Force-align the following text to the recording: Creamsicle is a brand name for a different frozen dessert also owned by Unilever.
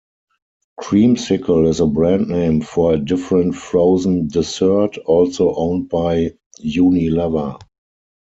Creamsicle 0.79 1.67
is 1.69 1.79
a 1.79 1.85
brand 1.85 2.27
name 2.29 2.59
for 2.61 2.93
a 2.93 2.97
different 2.97 3.53
frozen 3.53 4.27
dessert 4.29 4.97
also 5.05 5.53
owned 5.53 5.89
by 5.89 6.31
Unilever. 6.65 7.59